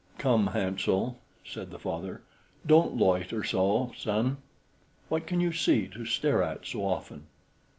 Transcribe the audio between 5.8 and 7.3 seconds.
to stare at so often?"